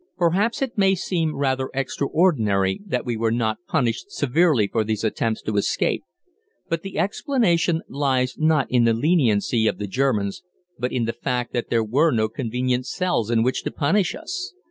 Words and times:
Perhaps 0.17 0.63
it 0.63 0.79
may 0.79 0.95
seem 0.95 1.35
rather 1.35 1.69
extraordinary 1.75 2.81
that 2.87 3.05
we 3.05 3.15
were 3.15 3.29
not 3.29 3.59
punished 3.67 4.09
severely 4.11 4.67
for 4.67 4.83
these 4.83 5.03
attempts 5.03 5.43
to 5.43 5.57
escape, 5.57 6.03
but 6.67 6.81
the 6.81 6.97
explanation 6.97 7.83
lies 7.87 8.33
not 8.35 8.65
in 8.71 8.83
the 8.85 8.93
leniency 8.95 9.67
of 9.67 9.77
the 9.77 9.85
German 9.85 10.31
but 10.79 10.91
in 10.91 11.05
the 11.05 11.13
fact 11.13 11.53
that 11.53 11.69
there 11.69 11.83
were 11.83 12.09
no 12.09 12.29
convenient 12.29 12.87
cells 12.87 13.29
in 13.29 13.43
which 13.43 13.61
to 13.61 13.69
punish 13.69 14.15
us. 14.15 14.55